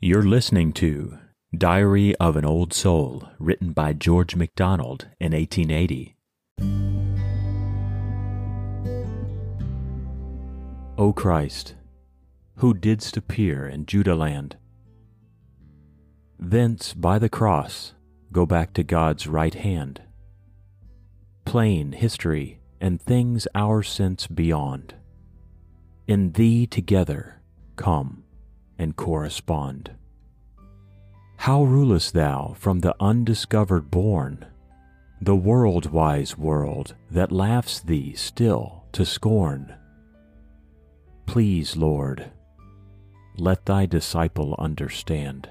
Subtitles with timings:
[0.00, 1.18] You're listening to
[1.52, 6.14] Diary of an Old Soul, written by George MacDonald in 1880.
[10.96, 11.74] O Christ,
[12.58, 14.56] who didst appear in Judah land,
[16.38, 17.94] thence by the cross
[18.30, 20.00] go back to God's right hand.
[21.44, 24.94] Plain history and things our sense beyond,
[26.06, 27.42] in Thee together
[27.74, 28.22] come
[28.78, 29.90] and correspond.
[31.36, 34.46] How rulest thou from the undiscovered bourne,
[35.20, 39.74] the world wise world that laughs thee still to scorn?
[41.26, 42.30] Please, Lord,
[43.36, 45.48] let thy disciple understand.